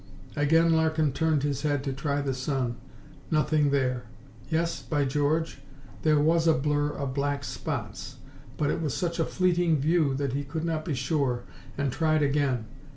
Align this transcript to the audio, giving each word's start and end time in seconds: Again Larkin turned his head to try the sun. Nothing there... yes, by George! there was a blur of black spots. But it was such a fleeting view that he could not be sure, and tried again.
Again 0.35 0.73
Larkin 0.73 1.11
turned 1.11 1.43
his 1.43 1.61
head 1.61 1.83
to 1.83 1.93
try 1.93 2.21
the 2.23 2.33
sun. 2.33 2.77
Nothing 3.29 3.69
there... 3.69 4.05
yes, 4.49 4.81
by 4.81 5.05
George! 5.05 5.59
there 6.01 6.19
was 6.19 6.47
a 6.47 6.53
blur 6.55 6.89
of 6.89 7.13
black 7.13 7.43
spots. 7.43 8.15
But 8.57 8.71
it 8.71 8.81
was 8.81 8.95
such 8.97 9.19
a 9.19 9.25
fleeting 9.25 9.77
view 9.77 10.15
that 10.15 10.33
he 10.33 10.43
could 10.43 10.65
not 10.65 10.85
be 10.85 10.95
sure, 10.95 11.43
and 11.77 11.91
tried 11.91 12.23
again. 12.23 12.65